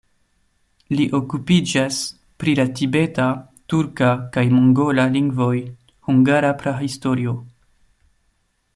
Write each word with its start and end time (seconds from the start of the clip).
Li 0.99 1.03
okupiĝas 1.17 1.99
pri 2.43 2.55
la 2.61 2.65
tibeta, 2.79 3.27
turka 3.73 4.09
kaj 4.37 4.47
mongola 4.57 5.07
lingvoj, 5.19 5.55
hungara 6.09 6.53
prahistorio. 6.65 7.41